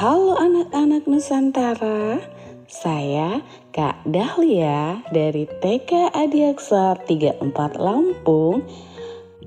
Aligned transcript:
Halo 0.00 0.32
anak-anak 0.32 1.04
Nusantara, 1.04 2.24
saya 2.64 3.44
Kak 3.68 4.00
Dahlia 4.08 5.04
dari 5.12 5.44
TK 5.44 6.16
Adiaksa 6.16 6.96
34 7.04 7.44
Lampung 7.76 8.64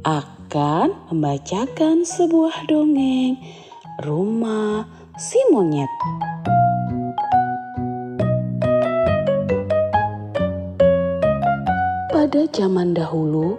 akan 0.06 1.10
membacakan 1.10 2.06
sebuah 2.06 2.70
dongeng 2.70 3.42
Rumah 4.06 4.86
Si 5.18 5.42
Monyet. 5.50 5.90
Pada 12.14 12.46
zaman 12.54 12.94
dahulu, 12.94 13.58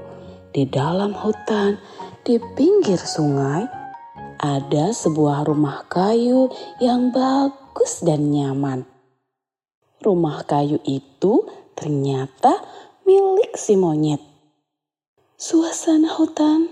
di 0.54 0.62
dalam 0.70 1.10
hutan, 1.10 1.74
di 2.22 2.38
pinggir 2.54 3.02
sungai, 3.02 3.82
ada 4.44 4.92
sebuah 4.92 5.48
rumah 5.48 5.88
kayu 5.88 6.52
yang 6.76 7.08
bagus 7.08 8.04
dan 8.04 8.28
nyaman. 8.28 8.84
Rumah 10.04 10.44
kayu 10.44 10.76
itu 10.84 11.48
ternyata 11.72 12.60
milik 13.08 13.56
si 13.56 13.72
monyet. 13.72 14.20
Suasana 15.40 16.12
hutan 16.20 16.68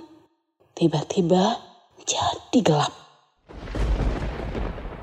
tiba-tiba 0.77 1.57
jadi 2.05 2.59
gelap. 2.61 2.93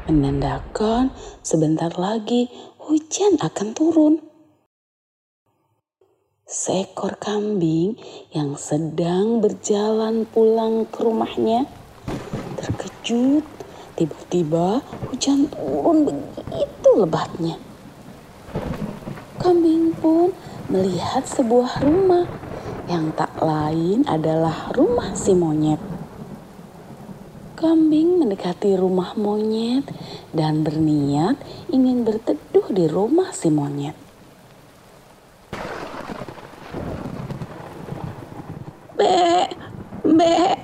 Menandakan 0.05 1.09
sebentar 1.41 1.89
lagi 1.97 2.53
hujan 2.77 3.41
akan 3.41 3.67
turun. 3.73 4.15
Seekor 6.45 7.17
kambing 7.17 7.97
yang 8.33 8.57
sedang 8.57 9.37
berjalan 9.37 10.25
pulang 10.25 10.89
ke 10.89 11.05
rumahnya 11.05 11.69
terkejut. 12.59 13.45
Tiba-tiba 13.99 14.79
hujan 15.11 15.51
turun 15.51 16.07
begitu 16.07 16.89
lebatnya. 16.95 17.59
Kambing 19.39 19.95
pun 19.99 20.31
melihat 20.67 21.23
sebuah 21.23 21.83
rumah 21.83 22.27
yang 22.91 23.11
tak 23.15 23.31
lain 23.39 24.03
adalah 24.07 24.71
rumah 24.75 25.15
si 25.15 25.31
monyet. 25.31 25.79
Kambing 27.59 28.23
mendekati 28.23 28.75
rumah 28.75 29.15
monyet 29.19 29.83
dan 30.31 30.63
berniat 30.63 31.39
ingin 31.71 32.07
berteduh 32.07 32.67
di 32.71 32.87
rumah 32.87 33.35
si 33.35 33.51
monyet. 33.51 33.95
Be, 38.95 39.47
be, 40.03 40.58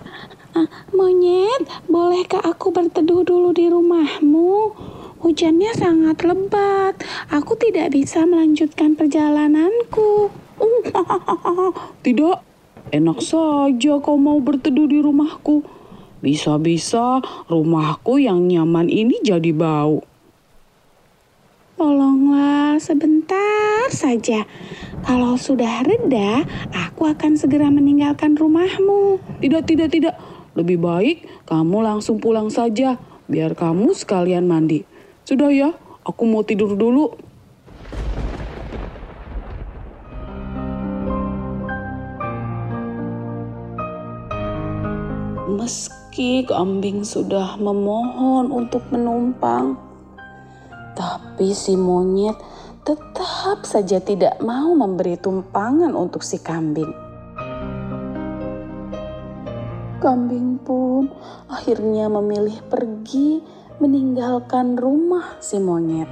Monyet, 0.95 1.67
bolehkah 1.91 2.39
aku 2.39 2.71
berteduh 2.71 3.27
dulu 3.27 3.51
di 3.51 3.67
rumahmu? 3.67 4.71
Hujannya 5.19 5.75
sangat 5.75 6.23
lebat. 6.23 6.95
Aku 7.27 7.59
tidak 7.59 7.91
bisa 7.91 8.23
melanjutkan 8.23 8.95
perjalananku. 8.95 10.31
Tidak, 12.05 12.37
enak 12.95 13.19
saja 13.19 13.99
kau 13.99 14.15
mau 14.15 14.39
berteduh 14.39 14.87
di 14.87 15.03
rumahku. 15.03 15.67
Bisa-bisa 16.23 17.19
rumahku 17.51 18.15
yang 18.23 18.47
nyaman 18.47 18.87
ini 18.87 19.19
jadi 19.19 19.51
bau. 19.51 19.99
Tolonglah 21.75 22.79
sebentar 22.79 23.91
saja. 23.91 24.47
Kalau 25.03 25.35
sudah 25.35 25.83
reda, 25.83 26.47
aku 26.71 27.11
akan 27.11 27.35
segera 27.35 27.67
meninggalkan 27.67 28.39
rumahmu. 28.39 29.19
Tidak, 29.43 29.63
tidak, 29.67 29.91
tidak. 29.91 30.15
Lebih 30.55 30.79
baik 30.79 31.17
kamu 31.51 31.83
langsung 31.83 32.23
pulang 32.23 32.47
saja, 32.47 32.95
biar 33.27 33.59
kamu 33.59 33.91
sekalian 33.91 34.47
mandi. 34.47 34.87
Sudah 35.27 35.51
ya, 35.51 35.75
aku 36.07 36.23
mau 36.23 36.47
tidur 36.47 36.79
dulu. 36.79 37.11
Meski 45.55 46.47
kambing 46.47 47.03
sudah 47.03 47.59
memohon 47.59 48.47
untuk 48.47 48.87
menumpang, 48.95 49.75
tapi 50.95 51.51
si 51.51 51.75
monyet 51.75 52.39
tetap 52.87 53.67
saja 53.67 53.99
tidak 53.99 54.39
mau 54.39 54.71
memberi 54.71 55.19
tumpangan 55.19 55.91
untuk 55.91 56.23
si 56.23 56.39
kambing. 56.39 57.04
Kambing 59.95 60.59
pun 60.59 61.07
akhirnya 61.47 62.11
memilih 62.11 62.59
pergi 62.67 63.39
meninggalkan 63.79 64.75
rumah 64.75 65.39
si 65.39 65.55
monyet. 65.55 66.11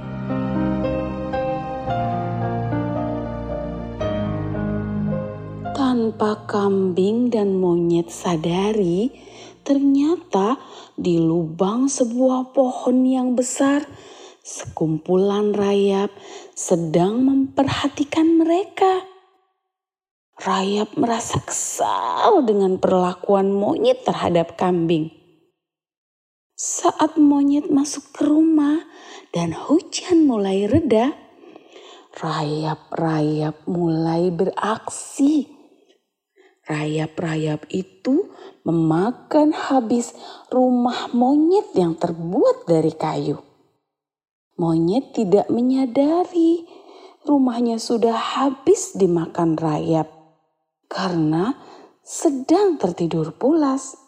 Tanpa 5.76 6.48
kambing 6.48 7.28
dan 7.28 7.60
monyet 7.60 8.08
sadari, 8.08 9.12
ternyata 9.62 10.56
di 10.96 11.20
lubang 11.20 11.88
sebuah 11.88 12.56
pohon 12.56 13.04
yang 13.04 13.36
besar, 13.36 13.84
sekumpulan 14.40 15.52
rayap 15.52 16.08
sedang 16.56 17.24
memperhatikan 17.24 18.36
mereka. 18.40 19.13
Rayap 20.44 21.00
merasa 21.00 21.40
kesal 21.40 22.44
dengan 22.44 22.76
perlakuan 22.76 23.48
monyet 23.48 24.04
terhadap 24.04 24.60
kambing. 24.60 25.08
Saat 26.52 27.16
monyet 27.16 27.72
masuk 27.72 28.12
ke 28.12 28.28
rumah 28.28 28.84
dan 29.32 29.56
hujan 29.56 30.28
mulai 30.28 30.68
reda, 30.68 31.16
rayap-rayap 32.20 33.64
mulai 33.64 34.28
beraksi. 34.28 35.48
Rayap-rayap 36.68 37.64
itu 37.72 38.28
memakan 38.68 39.56
habis 39.56 40.12
rumah 40.52 41.08
monyet 41.16 41.72
yang 41.72 41.96
terbuat 41.96 42.68
dari 42.68 42.92
kayu. 42.92 43.40
Monyet 44.60 45.16
tidak 45.16 45.48
menyadari 45.48 46.68
rumahnya 47.24 47.80
sudah 47.80 48.12
habis 48.12 48.92
dimakan 48.92 49.56
rayap 49.56 50.13
karena 50.94 51.58
sedang 52.06 52.78
tertidur 52.78 53.34
pulas. 53.34 53.98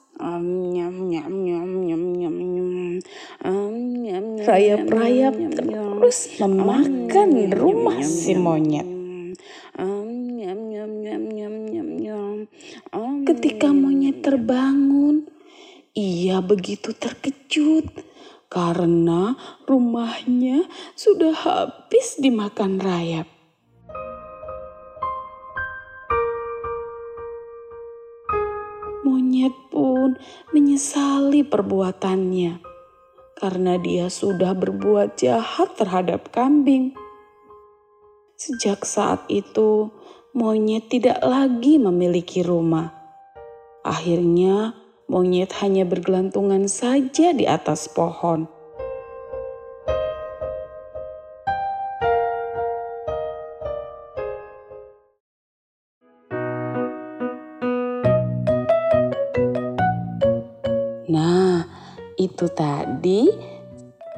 Rayap-rayap 4.47 5.35
terus 5.53 6.19
memakan 6.41 7.29
rumah 7.53 8.01
si 8.01 8.33
monyet. 8.39 8.87
Ketika 13.27 13.69
monyet 13.75 14.25
terbangun, 14.25 15.29
ia 15.93 16.41
begitu 16.41 16.97
terkejut 16.97 17.93
karena 18.49 19.37
rumahnya 19.69 20.65
sudah 20.97 21.35
habis 21.37 22.17
dimakan 22.17 22.81
rayap. 22.81 23.36
Monyet 29.07 29.55
pun 29.71 30.19
menyesali 30.51 31.47
perbuatannya 31.47 32.59
karena 33.39 33.79
dia 33.79 34.11
sudah 34.11 34.51
berbuat 34.59 35.15
jahat 35.15 35.79
terhadap 35.79 36.35
kambing. 36.35 36.91
Sejak 38.35 38.83
saat 38.83 39.23
itu, 39.31 39.95
monyet 40.35 40.91
tidak 40.91 41.23
lagi 41.23 41.79
memiliki 41.79 42.43
rumah. 42.43 42.91
Akhirnya, 43.87 44.75
monyet 45.07 45.55
hanya 45.63 45.87
bergelantungan 45.87 46.67
saja 46.67 47.31
di 47.31 47.47
atas 47.47 47.87
pohon. 47.87 48.51
Itu 62.27 62.51
tadi 62.51 63.31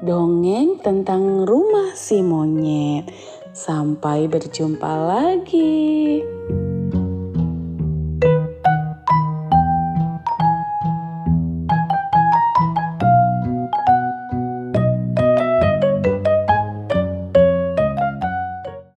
dongeng 0.01 0.81
tentang 0.81 1.45
rumah 1.45 1.93
si 1.93 2.25
monyet. 2.25 3.09
Sampai 3.53 4.31
berjumpa 4.31 4.93
lagi. 4.97 6.23